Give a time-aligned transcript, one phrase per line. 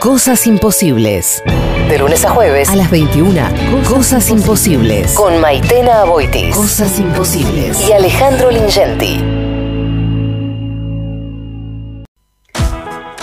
[0.00, 1.42] Cosas imposibles.
[1.88, 3.40] De lunes a jueves a las 21.
[3.88, 5.12] Cosas, imposibles.
[5.14, 6.54] Con Maitena Aboitis.
[6.54, 7.80] Cosas imposibles.
[7.88, 9.16] Y Alejandro Lingenti.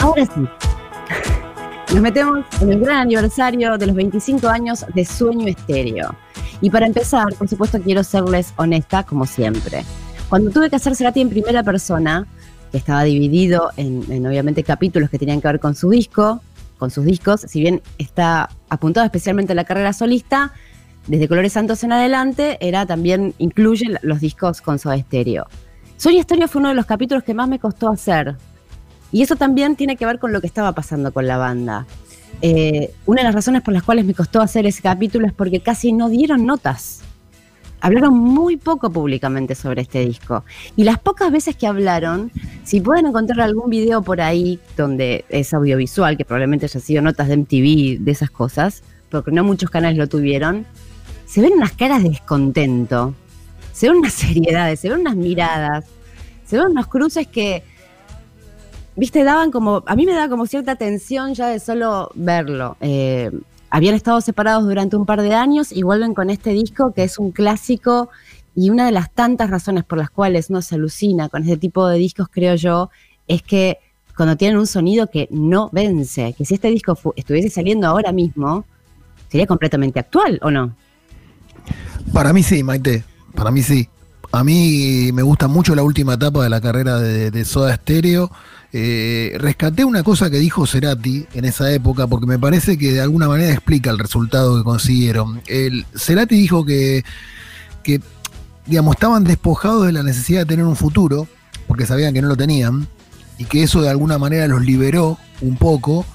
[0.02, 1.93] Ahora sí.
[1.93, 6.14] Nos metemos en el gran aniversario de los 25 años de Sueño Estéreo.
[6.60, 9.86] Y para empezar, por supuesto, quiero serles honesta, como siempre.
[10.28, 12.28] Cuando tuve que hacer Cerati en primera persona,
[12.70, 16.42] que estaba dividido en, obviamente capítulos que tenían que ver con su disco,
[16.78, 20.54] con sus discos, si bien está apuntado especialmente a la carrera solista,
[21.08, 25.46] desde Colores Santos en adelante, era también, incluye los discos con Soda Stereo.
[25.98, 28.35] Soy Stereo fue uno de los capítulos que más me costó hacer.
[29.12, 31.85] Y eso también tiene que ver con lo que estaba pasando con la banda.
[32.41, 35.62] Eh, una de las razones por las cuales me costó hacer ese capítulo es porque
[35.62, 37.05] casi no dieron notas
[37.85, 40.43] hablaron muy poco públicamente sobre este disco.
[40.76, 42.31] Y las pocas veces que hablaron,
[42.63, 47.27] si pueden encontrar algún video por ahí donde es audiovisual, que probablemente haya sido notas
[47.27, 48.81] de MTV, de esas cosas,
[49.12, 50.65] porque no muchos canales lo tuvieron,
[51.27, 53.13] se ven unas caras de descontento,
[53.71, 55.85] se ven unas seriedades, se ven unas miradas,
[56.43, 57.62] se ven unos cruces que,
[58.95, 62.77] viste, daban como, a mí me da como cierta tensión ya de solo verlo.
[62.82, 63.29] Eh,
[63.70, 67.19] habían estado separados durante un par de años y vuelven con este disco que es
[67.19, 68.09] un clásico
[68.56, 71.88] y una de las tantas razones por las cuales no se alucina con este tipo
[71.88, 72.90] de discos, creo yo,
[73.28, 73.80] es que
[74.16, 78.66] cuando tienen un sonido que no vence, que si este disco estuviese saliendo ahora mismo,
[79.30, 80.74] sería completamente actual, ¿o no?
[82.13, 83.03] Para mí sí, Maite,
[83.34, 83.90] para mí sí.
[84.31, 88.31] A mí me gusta mucho la última etapa de la carrera de, de Soda Stereo.
[88.78, 93.00] Eh, rescaté una cosa que dijo Cerati en esa época porque me parece que de
[93.00, 95.41] alguna manera explica el resultado que consiguieron.
[95.47, 97.06] El, Cerati dijo que,
[98.66, 101.25] digamos, estaban despojados de la necesidad de tener un futuro
[101.67, 102.85] porque sabían que no lo tenían
[103.38, 106.06] y que eso de alguna manera los liberó un poco.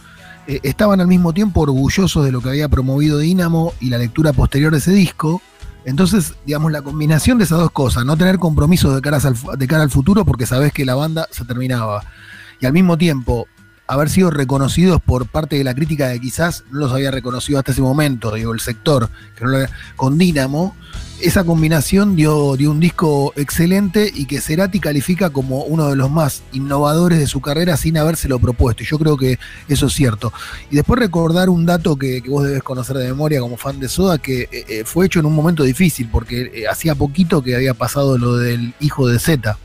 [0.46, 4.34] Eh, estaban al mismo tiempo orgullosos de lo que había promovido Dynamo y la lectura
[4.34, 5.40] posterior de ese disco.
[5.86, 9.90] Entonces, digamos, la combinación de esas dos cosas, no tener compromisos de de cara al
[9.90, 12.04] futuro porque sabes que la banda se terminaba
[12.60, 13.46] y al mismo tiempo
[13.90, 17.72] haber sido reconocidos por parte de la crítica que quizás no los había reconocido hasta
[17.72, 19.10] ese momento, digo, el sector,
[19.96, 20.76] con Dynamo,
[21.20, 26.10] esa combinación dio, dio, un disco excelente y que Cerati califica como uno de los
[26.10, 28.84] más innovadores de su carrera sin habérselo propuesto.
[28.84, 29.38] Y yo creo que
[29.68, 30.32] eso es cierto.
[30.70, 34.18] Y después recordar un dato que, vos debes conocer de memoria como fan de Soda,
[34.18, 37.74] que eh, eh, fue hecho en un momento difícil, porque eh, hacía poquito que había
[37.74, 39.58] pasado lo del hijo de Z.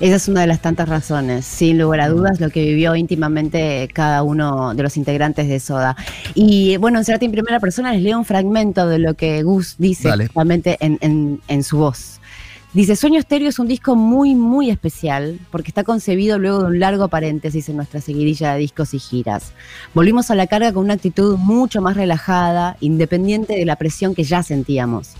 [0.00, 3.86] Esa es una de las tantas razones, sin lugar a dudas, lo que vivió íntimamente
[3.92, 5.94] cada uno de los integrantes de Soda.
[6.34, 9.74] Y bueno, en Cerati en primera persona les leo un fragmento de lo que Gus
[9.76, 12.18] dice justamente en, su voz.
[12.72, 16.80] Dice, Sueño Estéreo es un disco muy, muy especial porque está concebido luego de un
[16.80, 19.52] largo paréntesis en nuestra seguidilla de discos y giras.
[19.92, 24.24] Volvimos a la carga con una actitud mucho más relajada, independiente de la presión que
[24.24, 25.10] ya sentíamos.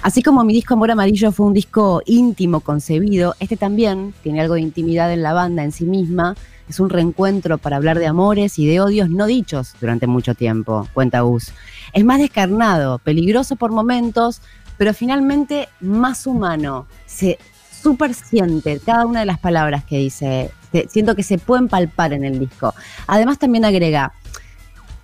[0.00, 4.54] Así como mi disco Amor Amarillo fue un disco íntimo concebido, este también tiene algo
[4.54, 6.36] de intimidad en la banda en sí misma.
[6.68, 10.86] Es un reencuentro para hablar de amores y de odios no dichos durante mucho tiempo,
[10.94, 11.50] cuenta Gus.
[11.92, 14.40] Es más descarnado, peligroso por momentos,
[14.76, 16.86] pero finalmente más humano.
[17.06, 17.38] Se
[17.82, 20.52] super siente cada una de las palabras que dice.
[20.88, 22.72] Siento que se pueden palpar en el disco.
[23.08, 24.12] Además también agrega,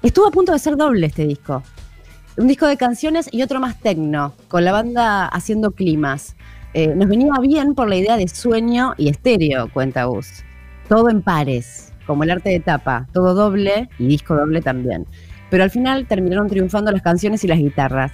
[0.02, 1.62] estuvo a punto de ser doble este disco
[2.36, 6.34] un disco de canciones y otro más tecno, con la banda haciendo climas.
[6.72, 10.42] Eh, nos venía bien por la idea de sueño y estéreo, cuenta Gus.
[10.88, 15.06] Todo en pares, como el arte de tapa, todo doble y disco doble también.
[15.50, 18.10] Pero al final terminaron triunfando las canciones y las guitarras.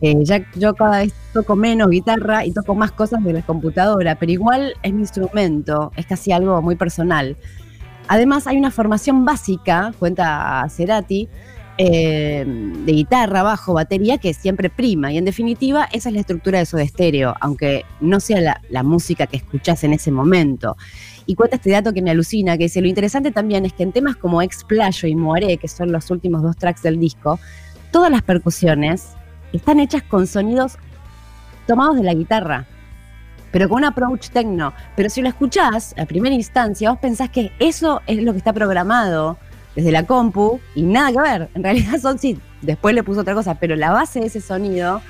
[0.00, 4.14] Eh, ya yo cada vez toco menos guitarra y toco más cosas de la computadora,
[4.14, 7.36] pero igual es mi instrumento, es casi algo muy personal.
[8.06, 11.28] Además hay una formación básica, cuenta Cerati,
[11.80, 15.12] eh, de guitarra, bajo, batería, que siempre prima.
[15.12, 18.82] Y en definitiva, esa es la estructura de eso de estéreo, aunque no sea la,
[18.82, 20.76] música que escuchás en ese momento.
[21.26, 23.92] Y cuenta este dato que me alucina, que dice, lo interesante también es que en
[23.92, 27.38] temas como Explayo y Moaré, que son los últimos dos tracks del disco,
[27.92, 29.10] todas las percusiones
[29.52, 30.78] están hechas con sonidos
[31.68, 32.66] tomados de la guitarra,
[33.52, 34.72] pero con un approach techno.
[34.96, 38.52] Pero si lo escuchás a primera instancia, vos pensás que eso es lo que está
[38.52, 39.38] programado
[39.78, 41.48] desde la compu y nada que ver.
[41.54, 45.00] En realidad son sí, después le puso otra cosa, pero la base de ese sonido,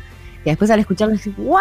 [0.44, 1.56] que después al escucharlo decís, ¡wow!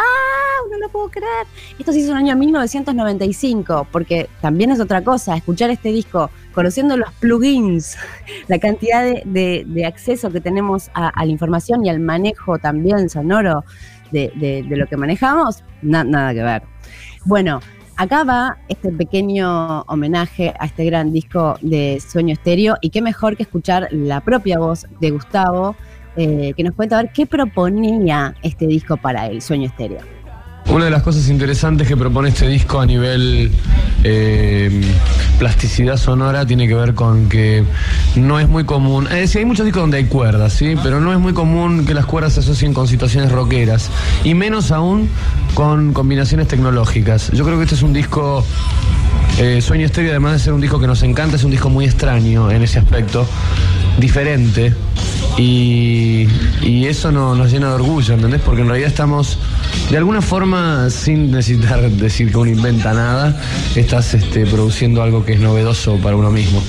[0.69, 1.47] No lo puedo creer.
[1.79, 6.29] Esto se hizo en el año 1995, porque también es otra cosa, escuchar este disco,
[6.53, 7.97] conociendo los plugins,
[8.49, 13.63] la cantidad de, acceso que tenemos a, la información y al manejo también sonoro
[14.11, 16.63] de, lo que manejamos, nada que ver.
[17.23, 17.61] Bueno,
[17.97, 23.35] acá va este pequeño homenaje a este gran disco de Sueño Estéreo y qué mejor
[23.35, 25.75] que escuchar la propia voz de Gustavo
[26.15, 30.16] eh, que nos cuenta a ver qué proponía este disco para él, Sueño Estéreo.
[30.69, 33.51] Una de las cosas interesantes que propone este disco a nivel
[34.03, 34.81] eh,
[35.39, 37.63] plasticidad sonora tiene que ver con que
[38.15, 39.05] no es muy común.
[39.07, 40.75] Es decir, hay muchos discos donde hay cuerdas, ¿sí?
[40.83, 43.89] Pero no es muy común que las cuerdas se asocien con situaciones rockeras.
[44.25, 45.09] Y menos aún
[45.53, 47.31] con combinaciones tecnológicas.
[47.31, 48.45] Yo creo que este es un disco.
[49.39, 51.85] Eh, Sueño Estéreo, además de ser un disco que nos encanta, es un disco muy
[51.85, 53.27] extraño en ese aspecto,
[53.97, 54.73] diferente.
[55.37, 56.27] Y,
[56.87, 58.41] eso nos llena de orgullo, ¿entendés?
[58.41, 59.37] Porque en realidad estamos,
[59.91, 63.41] de alguna forma, sin necesitar decir que uno inventa nada,
[63.75, 66.63] estás este, produciendo algo que es novedoso para uno mismo.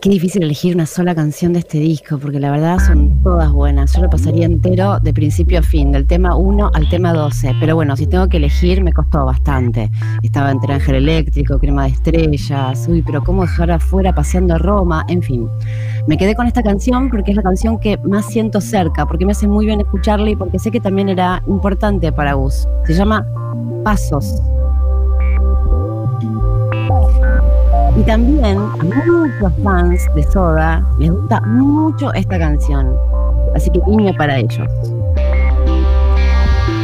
[0.00, 3.92] Qué difícil elegir una sola canción de este disco, porque la verdad son todas buenas.
[3.92, 7.54] Yo lo pasaría entero de principio a fin, del tema 1 al tema 12.
[7.60, 9.90] Pero bueno, si tengo que elegir, me costó bastante.
[10.22, 15.04] Estaba entre Ángel Eléctrico, Crema de Estrellas, uy, pero cómo dejar afuera paseando a Roma,
[15.08, 15.46] en fin.
[16.06, 19.32] Me quedé con esta canción porque es la canción que más siento cerca, porque me
[19.32, 22.66] hace muy bien escucharla y porque sé que también era importante para Gus.
[22.86, 23.26] Se llama
[23.84, 24.40] Pasos
[28.00, 32.96] Y también a muchos fans de Soda les gusta mucho esta canción.
[33.54, 34.66] Así que niño para ellos.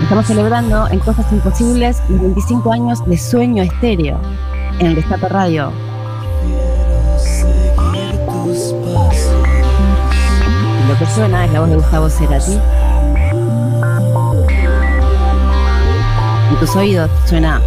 [0.03, 4.21] Estamos celebrando en Cosas Imposibles los 25 años de Sueño Estéreo
[4.79, 5.73] en el Destape Radio.
[10.87, 12.61] Lo que suena es la voz de Gustavo Cerati.
[16.51, 17.63] En tus oídos suena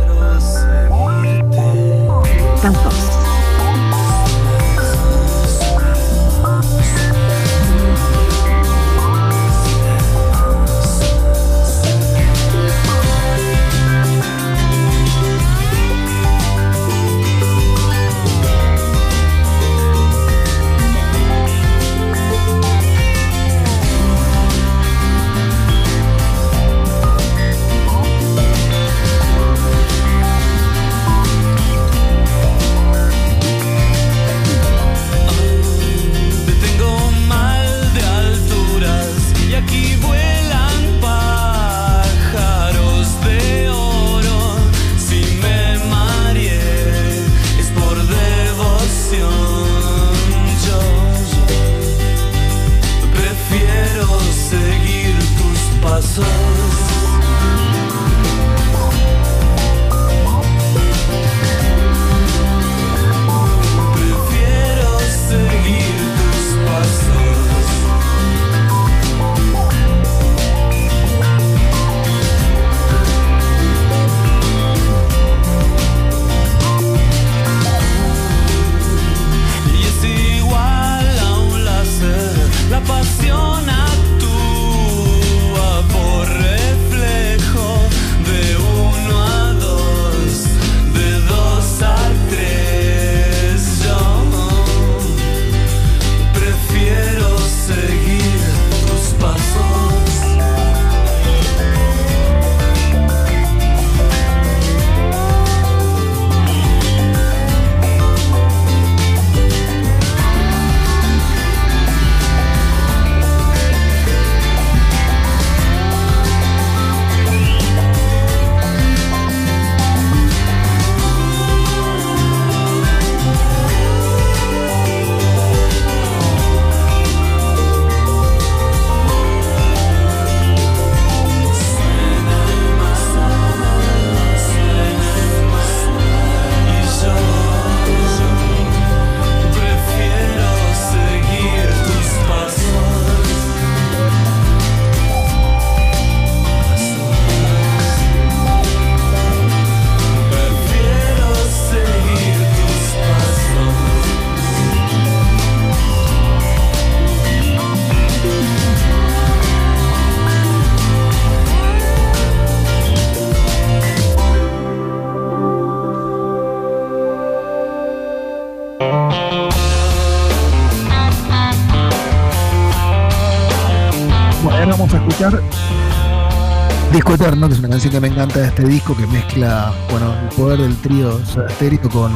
[177.00, 180.14] Disco Eterno, que es una canción que me encanta de este disco que mezcla bueno,
[180.22, 182.12] el poder del trío estéreo con,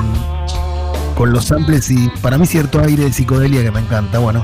[1.16, 4.20] con los samples y para mí cierto aire de psicodelia que me encanta.
[4.20, 4.44] Bueno,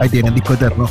[0.00, 0.88] ahí tienen, Disco Eterno.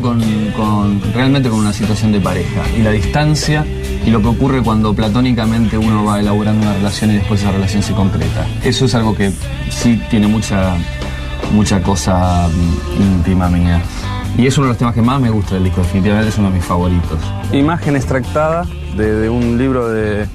[0.00, 0.20] Con,
[1.14, 3.64] realmente con una situación de pareja y la distancia
[4.04, 7.82] y lo que ocurre cuando platónicamente uno va elaborando una relación y después esa relación
[7.82, 8.46] se concreta.
[8.64, 9.32] Eso es algo que
[9.70, 10.76] sí tiene mucha,
[11.52, 13.82] mucha cosa mm, íntima mía.
[14.38, 16.50] Y es uno de los temas que más me gusta del disco, definitivamente es uno
[16.50, 17.18] de mis favoritos.
[17.52, 20.26] Imagen extractada de, de un libro de,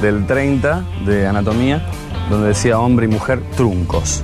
[0.00, 1.84] del 30 de anatomía,
[2.30, 4.22] donde decía hombre y mujer truncos.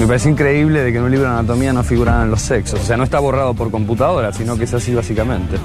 [0.00, 2.80] Me parece increíble de que en un libro de anatomía no figuraran los sexos.
[2.80, 5.56] O sea, no está borrado por computadora, sino que es así básicamente.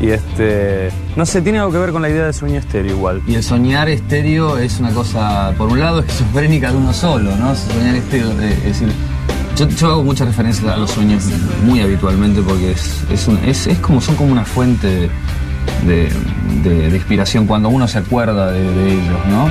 [0.00, 0.90] Y este.
[1.16, 3.20] No sé, tiene algo que ver con la idea de sueño estéreo igual.
[3.26, 7.54] Y el soñar estéreo es una cosa, por un lado, esquizofrénica de uno solo, ¿no?
[7.56, 8.88] Soñar estéreo, eh, es decir.
[9.56, 11.24] Yo, yo hago mucha referencia a los sueños
[11.64, 15.08] muy habitualmente porque es, es, es- es como, son como una fuente
[15.86, 16.08] de,
[16.64, 19.48] de- inspiración cuando uno se acuerda de ellos, ¿no?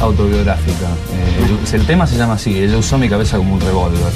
[0.00, 0.88] Autobiográfica.
[1.12, 4.12] eh, el, tema se llama así, ella usó mi cabeza como un revólver.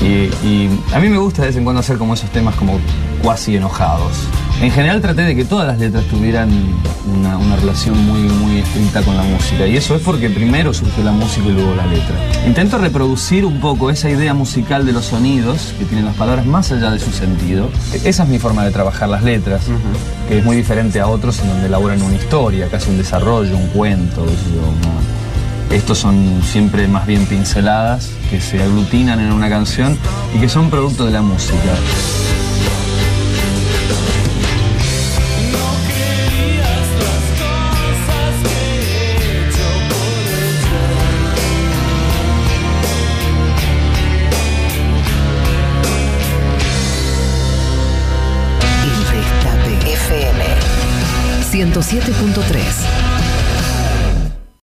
[0.00, 2.78] Y, y a mí me gusta de vez en cuando hacer como esos temas como
[3.22, 4.28] cuasi enojados.
[4.60, 6.48] En general traté de que todas las letras tuvieran
[7.06, 9.66] una, una relación muy, muy estricta con la música.
[9.66, 12.16] Y eso es porque primero surgió la música y luego la letra.
[12.46, 16.72] Intento reproducir un poco esa idea musical de los sonidos que tienen las palabras más
[16.72, 17.68] allá de su sentido.
[18.04, 19.62] Esa es mi forma de trabajar las letras,
[20.28, 23.68] que es muy diferente a otros en donde elaboran una historia, casi un desarrollo, un
[23.68, 24.24] cuento.
[25.70, 29.98] estos son siempre más bien pinceladas que se aglutinan en una canción
[30.34, 31.74] y que son producto de la música.
[51.74, 53.03] 107.3